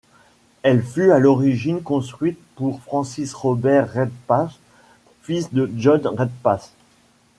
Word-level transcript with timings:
Elle 0.63 0.81
fut 0.81 1.11
à 1.11 1.19
l’origine 1.19 1.83
construite 1.83 2.39
pour 2.55 2.81
Francis 2.81 3.35
Robert 3.35 3.93
Redpath, 3.93 4.57
fils 5.21 5.53
de 5.53 5.71
John 5.75 6.07
Redpath. 6.07 6.73